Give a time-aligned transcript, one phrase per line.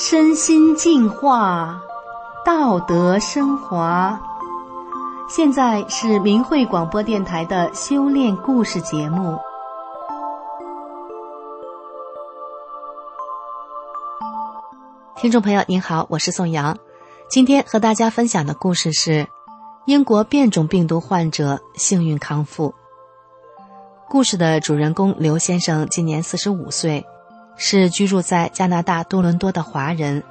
[0.00, 1.82] 身心净化，
[2.44, 4.16] 道德升华。
[5.28, 9.36] 现在是明慧广播电台的修炼故事节目。
[15.16, 16.78] 听众朋友您好，我是宋阳，
[17.28, 19.26] 今天和大家分享的故事是
[19.84, 22.72] 英国变种病毒患者幸运康复。
[24.08, 27.04] 故事的主人公刘先生今年四十五岁。
[27.58, 30.22] 是居住在加拿大多伦多的华人。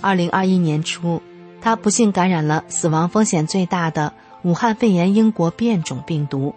[0.00, 1.20] 二零二一年初，
[1.60, 6.54] 他不幸感染了死亡风险最大的武汉肺炎英国变种病毒，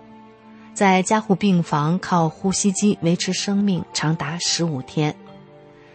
[0.74, 5.16] 在加护病房靠呼吸机维持生命长达十五天，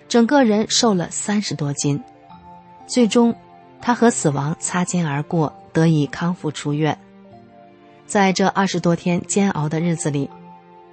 [0.08, 2.02] 整个人瘦了三十多斤。
[2.86, 3.34] 最终，
[3.80, 6.98] 他和死亡擦肩而过，得以康复出院。
[8.06, 10.28] 在这二十多天煎熬的日子里，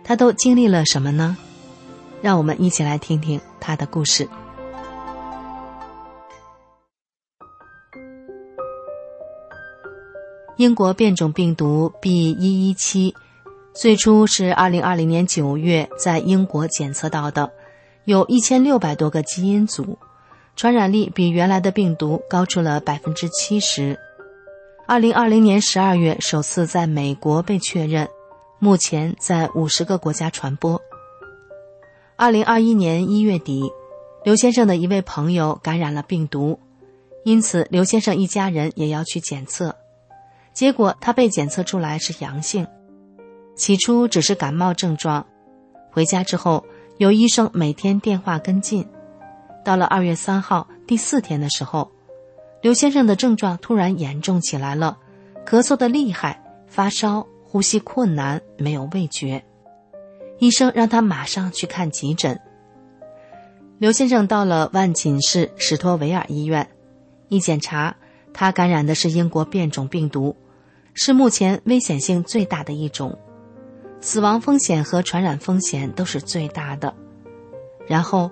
[0.03, 1.35] 他都经历了什么呢？
[2.21, 4.27] 让我们一起来听听他的故事。
[10.58, 12.31] 英国变种病毒 B.
[12.33, 13.16] 一一七，
[13.73, 17.52] 最初是二零二零年九月在英国检测到的，
[18.05, 19.97] 有一千六百多个基因组，
[20.55, 23.97] 传染力比原来的病毒高出了百分之七十。
[24.86, 28.08] 二零二零年十二月首次在美国被确认，
[28.59, 30.80] 目前在五十个国家传播。
[32.22, 33.73] 二零二一年一月底，
[34.23, 36.59] 刘先生的一位朋友感染了病毒，
[37.23, 39.75] 因此刘先生一家人也要去检测。
[40.53, 42.67] 结果他被检测出来是阳性，
[43.55, 45.25] 起初只是感冒症状。
[45.89, 46.64] 回家之后，
[46.99, 48.88] 有医生每天电话跟进。
[49.66, 51.89] 到了二月三号第四天的时候，
[52.61, 54.99] 刘先生的症状突然严重起来了，
[55.44, 59.44] 咳嗽的厉害，发烧，呼吸困难，没有味觉。
[60.42, 62.39] 医生让他马上去看急诊。
[63.78, 66.67] 刘先生到了万锦市史托维尔医院，
[67.30, 67.95] 一检查，
[68.33, 70.36] 他感染的是英国变种病毒，
[70.95, 73.15] 是目前危险性最大的一种，
[73.99, 76.92] 死亡风险和传染风险都是最大的。
[77.88, 78.32] 然后，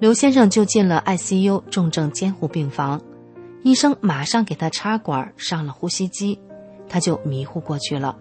[0.00, 3.00] 刘先生就进了 ICU 重症监护病房，
[3.62, 6.40] 医生马上给他插管上了呼吸机，
[6.88, 8.18] 他就迷糊过去了。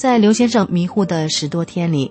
[0.00, 2.10] 在刘先生迷糊的十多天里，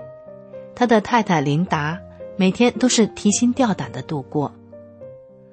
[0.76, 2.00] 他的太太琳达
[2.38, 4.54] 每天都是提心吊胆的度过。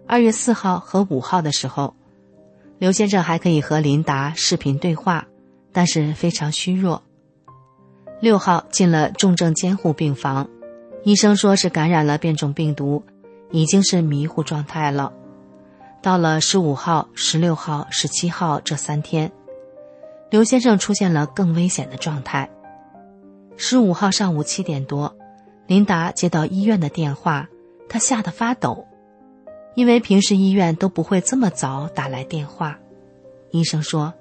[0.06, 1.94] 二月四号和五号的时候，
[2.78, 5.26] 刘先生还可以和琳达视频对话，
[5.72, 7.02] 但是非常虚弱。
[8.20, 10.46] 六号进了重症监护病房，
[11.04, 13.02] 医生说是感染了变种病毒，
[13.50, 15.10] 已经是迷糊状态了。
[16.02, 19.32] 到了十五号、十六号、十七号这三天。
[20.30, 22.50] 刘先生出现了更危险的状态。
[23.56, 25.16] 十五号上午七点多，
[25.66, 27.48] 琳达接到医院的电话，
[27.88, 28.86] 她吓得发抖，
[29.74, 32.78] 因为平时医院都不会这么早打来电话。
[33.52, 34.12] 医生说，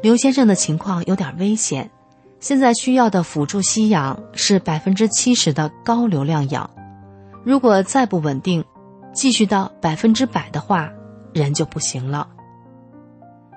[0.00, 1.90] 刘先生的情况有点危险，
[2.38, 6.70] 现在需要的辅助吸氧是百分之七十的高流量氧，
[7.44, 8.64] 如果再不稳定，
[9.12, 10.90] 继续到百分之百的话，
[11.34, 12.28] 人就不行了。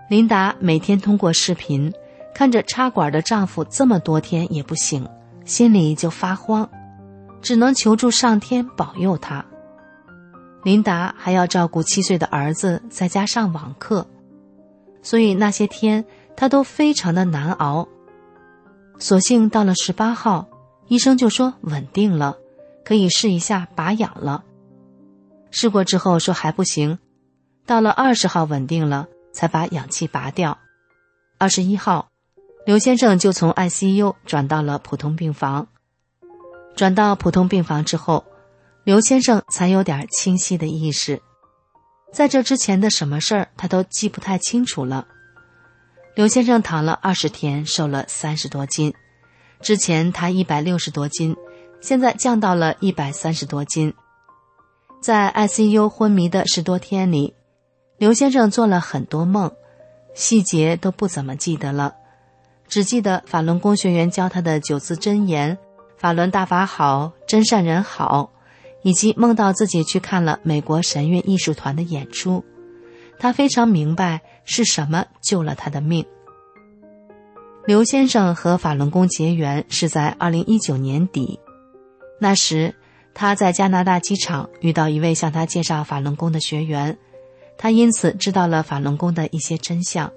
[0.10, 1.94] 琳达每天通过视频
[2.34, 5.08] 看着插管的丈夫这么多天也不醒，
[5.46, 6.68] 心里就发慌，
[7.44, 9.46] 只能求助上天保佑他。
[10.64, 14.08] 琳达还要照顾七岁的儿子，在家上网课，
[15.04, 16.04] 所以那些天
[16.36, 17.88] 她都非常的难熬。
[18.98, 20.48] 所幸到了十八号，
[20.88, 22.36] 医生就说稳定了，
[22.84, 24.44] 可以试一下拔氧了。
[25.52, 26.98] 试过之后说还不行，
[27.68, 29.08] 到了二十号稳定了。
[29.32, 30.58] 才把氧气拔掉。
[31.38, 32.10] 二十一号，
[32.66, 35.68] 刘先生就从 ICU 转到了普通病房。
[36.76, 38.26] 转到普通病房之后，
[38.84, 41.22] 刘先生才有点清晰的意识。
[42.12, 45.08] 在这之前的什么事儿，他都记不太清楚了。
[46.16, 48.94] 刘先生躺了二十天，瘦了三十多斤。
[49.62, 51.36] 之前他一百六十多斤，
[51.82, 53.94] 现在降到了一百三十多斤。
[55.02, 57.36] 在 ICU 昏迷的十多天里。
[58.00, 59.52] 刘先生做了很多梦，
[60.14, 61.96] 细节都不怎么记得了，
[62.70, 65.58] 只记得法轮功学员教他的九字真言
[66.00, 68.32] ：“法轮大法好，真善人好。”
[68.82, 72.46] 以及梦到自己去看了美国神韵艺术团的演出，
[73.20, 76.06] 他非常明白是什么救了他的命。
[77.66, 81.38] 刘先生和法轮功结缘是在二零一九年底，
[82.22, 82.74] 那时
[83.14, 86.98] 他在加拿大机场遇到一位向他介绍法轮功的学员。
[87.62, 90.10] 他因此知道了法轮功的一些真相。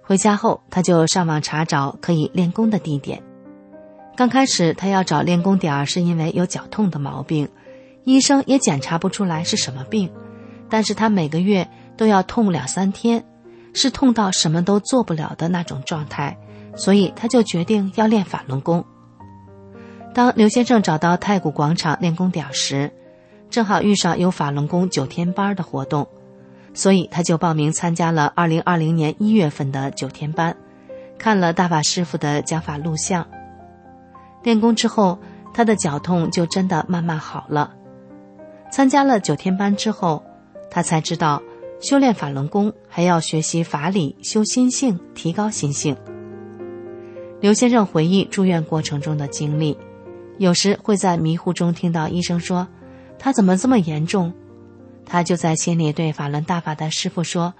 [0.00, 3.22] 回家后，他就上网查找可以练功的地点。
[4.16, 7.46] 刚开始，他要找练功点儿，是因为有脚痛的毛病，
[8.04, 10.10] 医生也检查不出来是什么病，
[10.70, 11.68] 但是他每个月
[11.98, 13.22] 都要痛两三天，
[13.74, 16.34] 是痛到什么都做不了的那种状态，
[16.74, 18.82] 所以他就决定要练法轮功。
[20.14, 22.90] 当刘先生找到太古广场练功点时，
[23.50, 26.08] 正好遇上有法轮功九天班的活动，
[26.74, 30.54] 所以他就报名参加了二零二零年一月份的九天班，
[31.16, 33.26] 看了大法师傅的讲法录像。
[34.42, 35.18] 练功之后，
[35.54, 37.72] 他的脚痛就真的慢慢好了。
[38.70, 40.22] 参加了九天班之后，
[40.70, 41.40] 他才知道
[41.80, 45.96] 修炼法轮功还要学习法理、修心性、提高心性。
[47.40, 49.78] 刘先生回忆住院过程中的经历，
[50.38, 52.66] 有时会在迷糊中听到医生说。
[53.16, 54.34] 他怎么这么严重？
[55.06, 57.54] 他就在心里对法轮大法的师傅说：“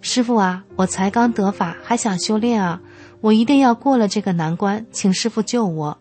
[0.00, 2.80] 师傅啊，我才刚得法，还想修炼啊，
[3.20, 5.98] 我一定要过了这个难关，请师傅救我。”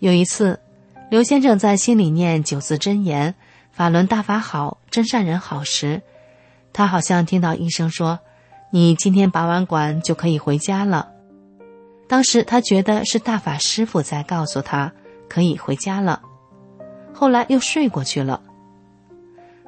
[0.00, 0.60] 有一次，
[1.10, 3.34] 刘先生在心里念九字真言
[3.70, 6.02] ：“法轮大法好，真善人好。”时，
[6.72, 8.18] 他好像听到医生说
[8.70, 11.10] ：“你今天拔完管就可以回家了。”
[12.08, 14.92] 当时他觉得是大法师傅在告诉他
[15.28, 16.20] 可以回家了。
[17.14, 18.42] 后来又睡过去了。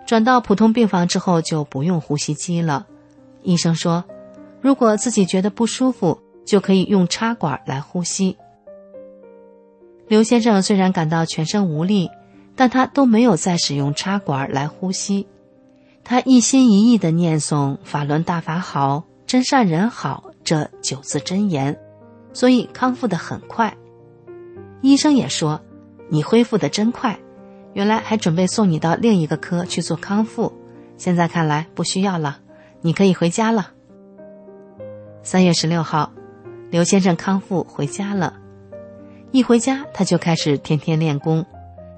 [0.07, 2.87] 转到普通病房之后就不用呼吸机了。
[3.43, 4.05] 医生说，
[4.61, 8.37] 如果自己觉得不舒服，就可以用插管来呼吸。
[10.09, 12.09] 刘先生虽然感到全身无力，
[12.55, 15.27] 但他都没有再使用插管来呼吸。
[16.05, 21.77] 他一心一意的念诵“法轮大法好，真善人好”这九字真言，
[22.33, 23.77] 所以康复的很快。
[24.83, 25.61] 医生也说
[26.09, 27.19] ：“你恢复的真快。”
[27.77, 30.51] 原来还准备送你到另一个科去做康复，
[30.97, 32.39] 现在看来不需要了，
[32.81, 33.71] 你可以回家了。
[35.23, 36.11] 三月十六号，
[36.71, 38.33] 刘先生康复回家了，
[39.31, 41.45] 一回家他就开始天天练功，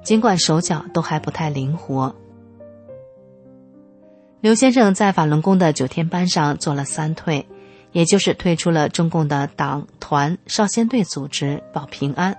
[0.03, 2.13] 尽管手脚都还不太灵活。
[4.41, 7.47] 刘先生在法轮功的九天班上做了三退，
[7.93, 12.37] 也就是退出了中共的党团少先队组织保平安，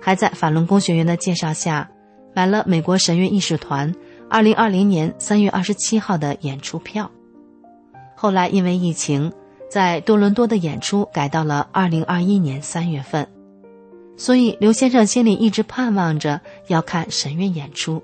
[0.00, 1.88] 还在法轮功学员的介绍下。
[2.40, 3.94] 买了美国神韵艺术团
[4.30, 7.10] 二零二零年三月二十七号的演出票，
[8.16, 9.30] 后来因为疫情，
[9.68, 13.28] 在多伦多的演出改到了二零二一年三月份，
[14.16, 18.02] 所以刘先生心里一直盼望着要看神韵演出。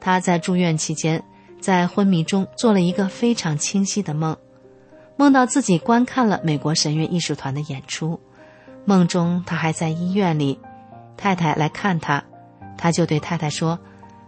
[0.00, 1.22] 他在住院期间，
[1.60, 4.34] 在昏迷中做了一个非常清晰的梦，
[5.18, 8.18] 梦到自己观看了美国神韵艺术团的演出，
[8.86, 10.58] 梦中他还在医院里，
[11.18, 12.24] 太太来看他。
[12.82, 13.78] 他就对太太说：“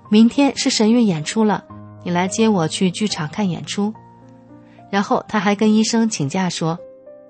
[0.09, 1.65] 明天是神韵演出了，
[2.05, 3.93] 你来接我去剧场看演出。”
[4.93, 6.79] 然后他还跟医生请假说：“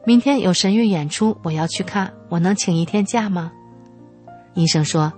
[0.04, 3.50] 明天有神韵演出，我要去看，我能请一天假吗？”
[4.52, 5.14] 医生说：“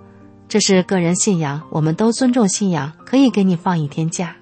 [0.47, 4.37] 这是个人信仰，我们都尊重信仰，可以给你放一天假。”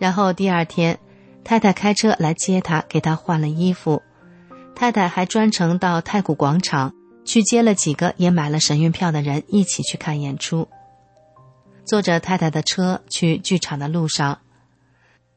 [0.00, 0.98] 然后第二天，
[1.44, 4.02] 太太开车来接他，给他换了衣服。
[4.74, 6.92] 太太还专程到太古广场。
[7.26, 10.68] 去接了几个也买了神韵票的人一起去看演出。
[11.84, 14.38] 坐着太太的车去剧场的路上，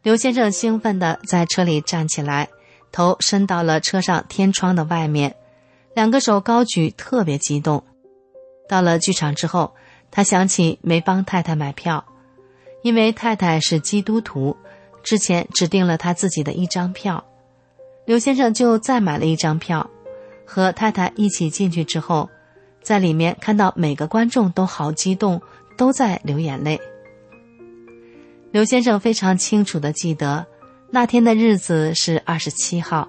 [0.01, 2.47] 刘先生兴奋地在车里站起来，
[2.91, 5.35] 头伸到了车上天窗的外面，
[5.93, 7.83] 两个手高举，特别激动。
[8.67, 9.75] 到了剧场之后，
[10.09, 12.05] 他想起没帮太太买票，
[12.81, 14.55] 因为太太是基督徒，
[15.03, 17.23] 之前只订了他自己的一张票，
[18.05, 19.87] 刘先生就再买了一张票。
[20.49, 22.27] 和太太一起进去之后，
[22.81, 25.39] 在里面看到每个观众都好激动，
[25.77, 26.81] 都在流眼泪。
[28.49, 30.47] 刘先生非常清楚的记得，
[30.89, 33.07] 那天的日子是二十七号，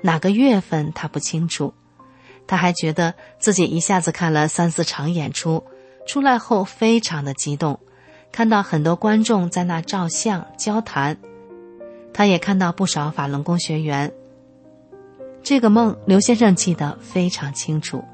[0.00, 1.74] 哪个月份他不清楚。
[2.46, 5.62] 他还觉得自己一下子看了三四场演出，
[6.06, 7.78] 出来后非常的激动，
[8.32, 11.18] 看到很多观众在那照相交谈，
[12.14, 14.10] 他也看到不少法轮功学员。
[15.42, 18.04] 这个梦，刘先生记得非常清楚。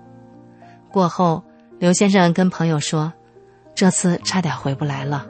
[0.90, 1.42] 过后，
[1.78, 3.12] 刘先生跟朋友说
[3.74, 5.26] ：“这次差点回不来了，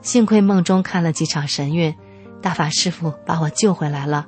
[0.00, 1.94] 幸亏梦中看了几场神韵，
[2.40, 4.26] 大法师傅把我救回来了。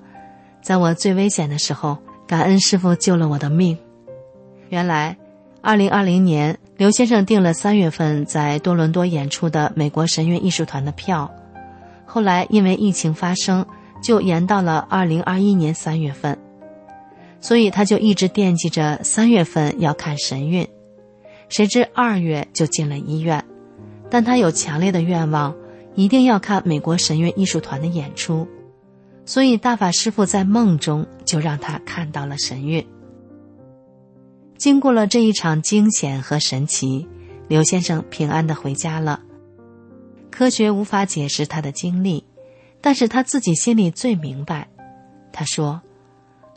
[0.61, 3.79] 在我最危险的时候，感恩师傅救了我的命。”
[4.69, 5.17] 原来，
[5.63, 11.31] 二零二零年，刘先生订了三月份在多伦多演出的美国神韵艺术团的票，
[12.05, 13.65] 后来因为疫情发生，
[14.03, 16.37] 就延到了二零二一年三月份。
[17.43, 20.67] 所以他就一直惦记着三月份要看神韵，
[21.51, 23.45] 谁知二月就进了医院，
[24.09, 25.55] 但他有强烈的愿望，
[25.95, 28.49] 一定要看美国神韵艺术团的演出，
[29.27, 32.87] 所以大法师父在梦中就让他看到了神韵。
[34.57, 37.09] 经过了这一场惊险和神奇，
[37.49, 39.21] 刘先生平安的回家了。
[40.31, 42.25] 科学无法解释他的经历，
[42.81, 44.69] 但是他自己心里最明白。
[45.33, 45.83] 他说：“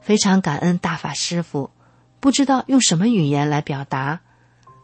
[0.05, 1.71] 非常感恩大法师父，
[2.19, 4.21] 不知道用什么语言来表达。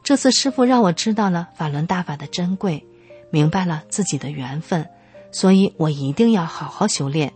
[0.01, 2.83] 这次师傅让我知道了法轮大法的珍贵，
[3.29, 4.89] 明白了自己的缘分，
[5.31, 7.31] 所以我一定要好好修炼。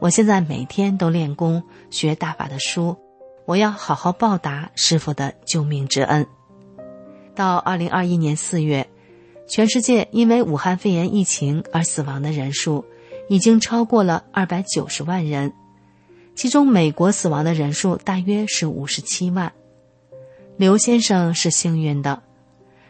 [0.00, 2.96] 我现在每天都练功，学大法的书，
[3.46, 6.26] 我要好好报答师傅的救命之恩。”
[7.36, 8.84] 到二零二一年四月。
[9.50, 12.84] 全世界因为武汉肺炎疫情而死亡的人数，
[13.30, 15.54] 已经超过了二百九十万人，
[16.38, 19.52] 其中美国死亡的人数大约是五十七万。
[20.56, 22.22] 刘先生是幸运的，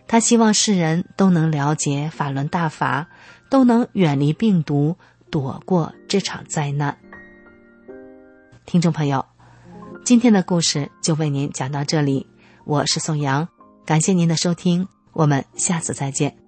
[0.06, 3.08] 他希望世人都能了解法轮大法，
[3.48, 4.98] 都能远离病毒，
[5.30, 6.98] 躲过这场灾难。
[8.66, 9.24] 听众朋友，
[10.04, 12.26] 今天的故事就为您讲到这里，
[12.66, 13.48] 我是宋阳，
[13.86, 16.47] 感谢您的收听，我们下次再见。